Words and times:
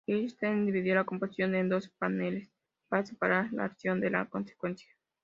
Lichtenstein 0.07 0.65
dividió 0.65 0.95
la 0.95 1.03
composición 1.03 1.53
en 1.53 1.69
dos 1.69 1.87
paneles 1.99 2.49
para 2.89 3.05
separar 3.05 3.53
la 3.53 3.65
acción 3.65 3.99
de 4.01 4.09
la 4.09 4.25
consecuencia. 4.27 4.87